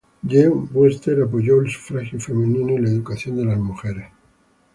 Jean 0.25 0.65
Webster 0.73 1.21
apoyó 1.21 1.61
el 1.61 1.69
sufragio 1.69 2.19
femenino 2.19 2.69
y 2.73 2.79
la 2.81 2.89
educación 2.89 3.37
de 3.37 3.45
las 3.45 3.59
mujeres. 3.59 4.07